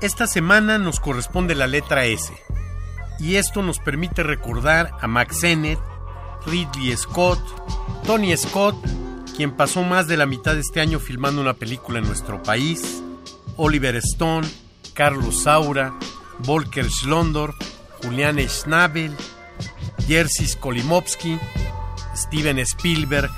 Esta 0.00 0.28
semana 0.28 0.78
nos 0.78 1.00
corresponde 1.00 1.56
la 1.56 1.66
letra 1.66 2.04
S, 2.04 2.32
y 3.18 3.34
esto 3.34 3.62
nos 3.62 3.80
permite 3.80 4.22
recordar 4.22 4.92
a 5.00 5.08
Max 5.08 5.40
Sennett, 5.40 5.80
Ridley 6.46 6.96
Scott, 6.96 7.40
Tony 8.06 8.36
Scott, 8.36 8.76
quien 9.36 9.50
pasó 9.50 9.82
más 9.82 10.06
de 10.06 10.16
la 10.16 10.24
mitad 10.24 10.54
de 10.54 10.60
este 10.60 10.80
año 10.80 11.00
filmando 11.00 11.40
una 11.40 11.54
película 11.54 11.98
en 11.98 12.06
nuestro 12.06 12.40
país, 12.44 13.02
Oliver 13.56 13.96
Stone, 13.96 14.46
Carlos 14.94 15.42
Saura, 15.42 15.92
Volker 16.44 16.88
Schlondorf, 16.88 17.56
Julian 18.00 18.38
Schnabel, 18.48 19.16
Jerzy 20.06 20.46
Skolimowski, 20.46 21.40
Steven 22.14 22.60
Spielberg, 22.60 23.30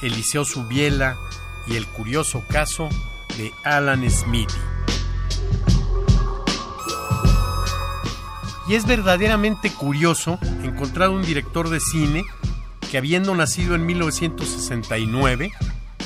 Eliseo 0.00 0.44
Subiela 0.44 1.16
y 1.66 1.74
el 1.74 1.86
curioso 1.88 2.44
caso 2.48 2.88
de 3.36 3.50
Alan 3.64 4.08
Smithy. 4.08 4.73
Y 8.66 8.74
es 8.74 8.86
verdaderamente 8.86 9.70
curioso 9.70 10.38
encontrar 10.62 11.10
un 11.10 11.22
director 11.22 11.68
de 11.68 11.80
cine 11.80 12.24
que 12.90 12.98
habiendo 12.98 13.34
nacido 13.34 13.74
en 13.74 13.84
1969 13.84 15.52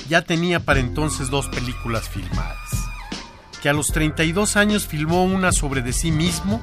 ya 0.08 0.22
tenía 0.22 0.60
para 0.60 0.80
entonces 0.80 1.30
dos 1.30 1.46
películas 1.48 2.08
filmadas. 2.08 2.70
Que 3.62 3.68
a 3.68 3.72
los 3.72 3.88
32 3.88 4.56
años 4.56 4.86
filmó 4.86 5.24
una 5.24 5.52
sobre 5.52 5.82
de 5.82 5.92
sí 5.92 6.10
mismo 6.10 6.60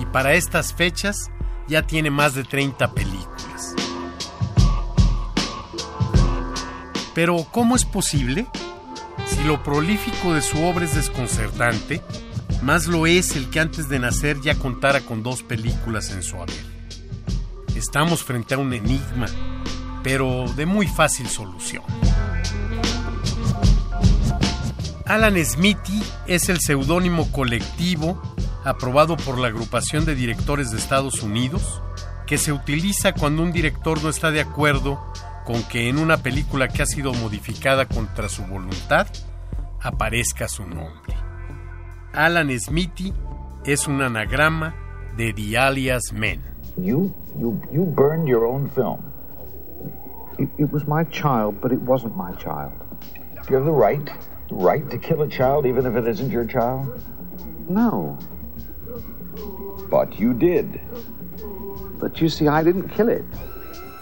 y 0.00 0.06
para 0.06 0.34
estas 0.34 0.74
fechas 0.74 1.30
ya 1.68 1.86
tiene 1.86 2.10
más 2.10 2.34
de 2.34 2.44
30 2.44 2.92
películas. 2.92 3.74
Pero 7.14 7.46
¿cómo 7.50 7.76
es 7.76 7.84
posible? 7.84 8.46
Si 9.26 9.44
lo 9.44 9.62
prolífico 9.62 10.32
de 10.32 10.42
su 10.42 10.62
obra 10.64 10.84
es 10.84 10.94
desconcertante, 10.94 12.02
más 12.62 12.86
lo 12.86 13.06
es 13.06 13.36
el 13.36 13.48
que 13.50 13.60
antes 13.60 13.88
de 13.88 13.98
nacer 13.98 14.40
ya 14.40 14.54
contara 14.54 15.00
con 15.00 15.22
dos 15.22 15.42
películas 15.42 16.10
en 16.10 16.22
su 16.22 16.36
haber. 16.36 16.54
Estamos 17.74 18.22
frente 18.22 18.54
a 18.54 18.58
un 18.58 18.72
enigma, 18.72 19.26
pero 20.02 20.44
de 20.56 20.66
muy 20.66 20.86
fácil 20.86 21.28
solución. 21.28 21.84
Alan 25.06 25.42
Smithy 25.44 26.02
es 26.26 26.48
el 26.48 26.60
seudónimo 26.60 27.32
colectivo 27.32 28.20
aprobado 28.64 29.16
por 29.16 29.38
la 29.38 29.48
agrupación 29.48 30.04
de 30.04 30.14
directores 30.14 30.70
de 30.70 30.78
Estados 30.78 31.22
Unidos 31.22 31.82
que 32.26 32.38
se 32.38 32.52
utiliza 32.52 33.12
cuando 33.12 33.42
un 33.42 33.50
director 33.50 34.02
no 34.04 34.08
está 34.08 34.30
de 34.30 34.40
acuerdo 34.40 35.02
con 35.44 35.64
que 35.64 35.88
en 35.88 35.98
una 35.98 36.18
película 36.18 36.68
que 36.68 36.82
ha 36.82 36.86
sido 36.86 37.12
modificada 37.12 37.86
contra 37.86 38.28
su 38.28 38.44
voluntad 38.44 39.08
aparezca 39.80 40.46
su 40.46 40.64
nombre. 40.64 41.19
Alan 42.12 42.50
Smithy 42.58 43.12
es 43.64 43.86
un 43.86 44.02
anagrama 44.02 44.74
de 45.16 45.32
The 45.32 45.56
Alias 45.58 46.12
Men. 46.12 46.42
You, 46.76 47.14
you, 47.38 47.60
you 47.72 47.84
burned 47.84 48.26
your 48.26 48.46
own 48.46 48.68
film. 48.70 49.12
It, 50.38 50.48
it 50.58 50.72
was 50.72 50.86
my 50.86 51.04
child, 51.04 51.60
but 51.60 51.72
it 51.72 51.80
wasn't 51.80 52.16
my 52.16 52.32
child. 52.32 52.72
You 53.48 53.56
have 53.56 53.64
the 53.64 53.72
right, 53.72 54.04
the 54.48 54.54
right 54.56 54.88
to 54.90 54.98
kill 54.98 55.22
a 55.22 55.28
child 55.28 55.66
even 55.66 55.86
if 55.86 55.94
it 55.94 56.08
isn't 56.08 56.30
your 56.30 56.44
child? 56.44 57.00
No. 57.68 58.18
But 59.88 60.18
you 60.18 60.34
did. 60.34 60.80
But 62.00 62.20
you 62.20 62.28
see, 62.28 62.48
I 62.48 62.64
didn't 62.64 62.88
kill 62.88 63.08
it. 63.08 63.24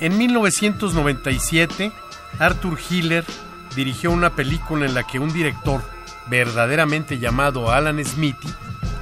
En 0.01 0.17
1997, 0.17 1.93
Arthur 2.39 2.79
Hiller 2.79 3.25
dirigió 3.75 4.13
una 4.13 4.31
película 4.31 4.87
en 4.87 4.95
la 4.95 5.03
que 5.03 5.19
un 5.19 5.33
director 5.33 5.83
verdaderamente 6.29 7.19
llamado 7.19 7.71
Alan 7.71 8.05
Smithy, 8.05 8.49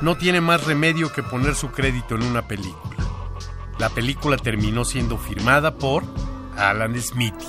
no 0.02 0.16
tiene 0.16 0.40
más 0.40 0.64
remedio 0.64 1.12
que 1.12 1.22
poner 1.22 1.54
su 1.54 1.70
crédito 1.70 2.14
en 2.14 2.22
una 2.22 2.42
película. 2.42 2.96
La 3.78 3.88
película 3.90 4.36
terminó 4.36 4.84
siendo 4.84 5.18
firmada 5.18 5.74
por 5.74 6.02
Alan 6.56 6.98
Smithy. 7.00 7.46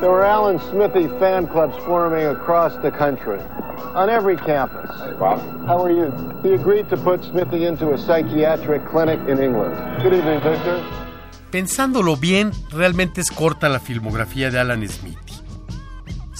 There 0.00 0.10
were 0.10 0.24
Alan 0.24 0.58
Smithy 0.58 1.08
fan 1.18 1.46
clubs 1.46 1.76
forming 1.84 2.26
across 2.26 2.74
the 2.82 2.90
country, 2.90 3.38
on 3.94 4.10
every 4.10 4.36
campus. 4.36 4.90
Hey, 5.04 5.14
Bob. 5.18 5.40
How 5.66 5.82
are 5.82 5.92
you? 5.92 6.12
He 6.42 6.54
agreed 6.54 6.88
to 6.90 6.96
put 6.96 7.22
Smithy 7.24 7.66
into 7.66 7.92
a 7.92 7.98
psychiatric 7.98 8.84
clinic 8.90 9.18
in 9.28 9.42
England. 9.42 9.74
Good 10.02 10.14
evening, 10.14 10.40
Victor. 10.40 10.80
Pensándolo 11.50 12.16
bien, 12.16 12.52
realmente 12.70 13.20
es 13.20 13.30
corta 13.30 13.68
la 13.68 13.80
filmografía 13.80 14.50
de 14.50 14.60
Alan 14.60 14.86
Smithy. 14.88 15.29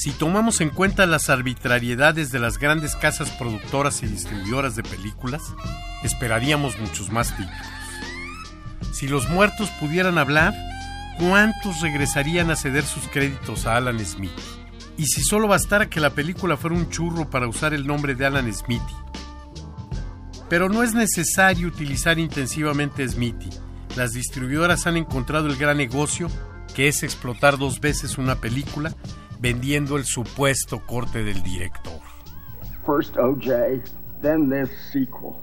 Si 0.00 0.12
tomamos 0.12 0.62
en 0.62 0.70
cuenta 0.70 1.04
las 1.04 1.28
arbitrariedades 1.28 2.32
de 2.32 2.38
las 2.38 2.56
grandes 2.56 2.96
casas 2.96 3.28
productoras 3.32 4.02
y 4.02 4.06
distribuidoras 4.06 4.74
de 4.74 4.82
películas, 4.82 5.42
esperaríamos 6.02 6.78
muchos 6.78 7.12
más 7.12 7.36
títulos. 7.36 8.94
Si 8.94 9.08
los 9.08 9.28
muertos 9.28 9.68
pudieran 9.78 10.16
hablar, 10.16 10.54
¿cuántos 11.18 11.82
regresarían 11.82 12.50
a 12.50 12.56
ceder 12.56 12.84
sus 12.84 13.08
créditos 13.08 13.66
a 13.66 13.76
Alan 13.76 14.02
Smith? 14.02 14.30
Y 14.96 15.04
si 15.04 15.20
solo 15.22 15.48
bastara 15.48 15.90
que 15.90 16.00
la 16.00 16.14
película 16.14 16.56
fuera 16.56 16.76
un 16.76 16.88
churro 16.88 17.28
para 17.28 17.46
usar 17.46 17.74
el 17.74 17.86
nombre 17.86 18.14
de 18.14 18.24
Alan 18.24 18.50
Smithy. 18.50 18.94
Pero 20.48 20.70
no 20.70 20.82
es 20.82 20.94
necesario 20.94 21.68
utilizar 21.68 22.18
intensivamente 22.18 23.06
Smithy. 23.06 23.50
Las 23.96 24.12
distribuidoras 24.12 24.86
han 24.86 24.96
encontrado 24.96 25.48
el 25.48 25.56
gran 25.56 25.76
negocio, 25.76 26.30
que 26.74 26.88
es 26.88 27.02
explotar 27.02 27.58
dos 27.58 27.80
veces 27.80 28.16
una 28.16 28.36
película, 28.36 28.94
vendiendo 29.40 29.96
el 29.96 30.04
supuesto 30.04 30.84
corte 30.86 31.24
del 31.24 31.42
director. 31.42 32.00
First 32.84 33.16
OJ, 33.16 33.82
then 34.20 34.50
this 34.50 34.70
sequel. 34.92 35.36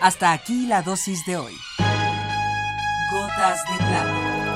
Hasta 0.00 0.32
aquí 0.32 0.66
la 0.66 0.82
dosis 0.82 1.24
de 1.26 1.36
hoy. 1.36 1.54
Gotas 3.10 3.58
de 3.70 3.76
plata. 3.78 4.55